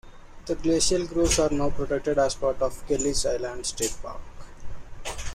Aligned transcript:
The 0.47 0.55
glacial 0.55 1.05
grooves 1.05 1.37
are 1.37 1.51
now 1.51 1.69
protected 1.69 2.17
as 2.17 2.33
part 2.33 2.59
of 2.63 2.87
Kelleys 2.87 3.23
Island 3.27 3.67
State 3.67 3.95
Park. 4.01 4.19